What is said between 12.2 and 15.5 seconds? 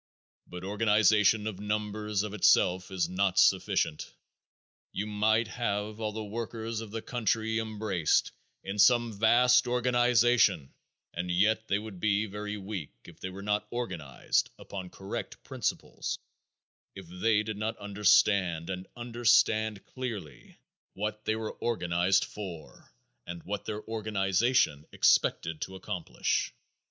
very weak if they were not organized upon correct